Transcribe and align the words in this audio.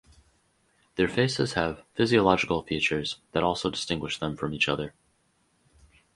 Their 0.95 1.07
faces 1.07 1.53
have 1.53 1.83
physiological 1.93 2.63
features 2.63 3.19
that 3.33 3.43
also 3.43 3.69
distinguish 3.69 4.17
them 4.17 4.35
from 4.35 4.51
each 4.51 4.67
other. 4.67 4.95